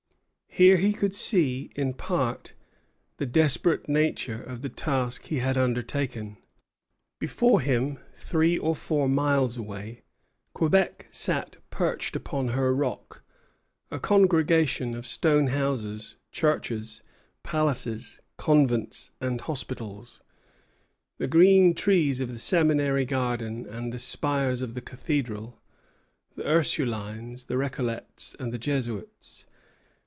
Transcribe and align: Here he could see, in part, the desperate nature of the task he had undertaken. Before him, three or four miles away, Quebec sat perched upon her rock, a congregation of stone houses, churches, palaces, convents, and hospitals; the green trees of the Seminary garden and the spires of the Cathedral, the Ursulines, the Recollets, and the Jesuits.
Here 0.53 0.75
he 0.75 0.91
could 0.91 1.15
see, 1.15 1.69
in 1.77 1.93
part, 1.93 2.55
the 3.19 3.25
desperate 3.25 3.87
nature 3.87 4.43
of 4.43 4.61
the 4.61 4.67
task 4.67 5.27
he 5.27 5.39
had 5.39 5.57
undertaken. 5.57 6.35
Before 7.19 7.61
him, 7.61 7.99
three 8.15 8.57
or 8.57 8.75
four 8.75 9.07
miles 9.07 9.55
away, 9.57 10.01
Quebec 10.53 11.07
sat 11.09 11.55
perched 11.69 12.17
upon 12.17 12.49
her 12.49 12.75
rock, 12.75 13.23
a 13.89 13.97
congregation 13.97 14.93
of 14.93 15.05
stone 15.07 15.47
houses, 15.47 16.17
churches, 16.33 17.01
palaces, 17.43 18.19
convents, 18.35 19.11
and 19.21 19.39
hospitals; 19.39 20.21
the 21.17 21.29
green 21.29 21.73
trees 21.73 22.19
of 22.19 22.29
the 22.33 22.37
Seminary 22.37 23.05
garden 23.05 23.65
and 23.65 23.93
the 23.93 23.97
spires 23.99 24.61
of 24.61 24.73
the 24.73 24.81
Cathedral, 24.81 25.61
the 26.35 26.43
Ursulines, 26.45 27.45
the 27.45 27.55
Recollets, 27.55 28.35
and 28.37 28.51
the 28.51 28.59
Jesuits. 28.59 29.45